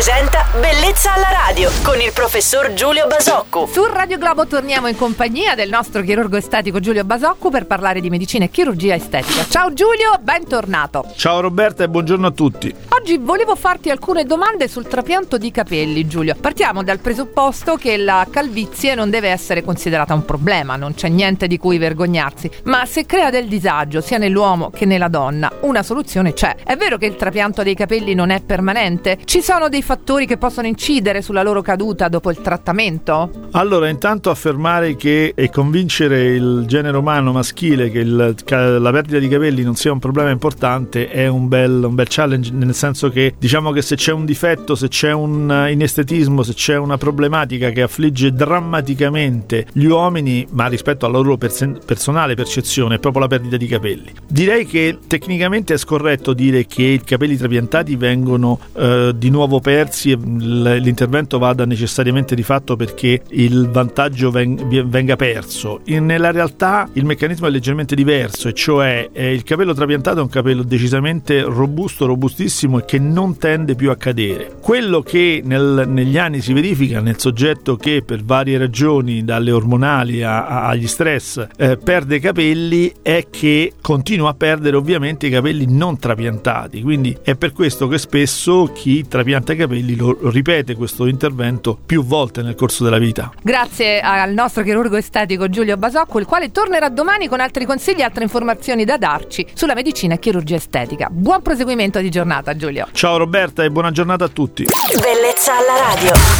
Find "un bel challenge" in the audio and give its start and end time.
41.82-42.52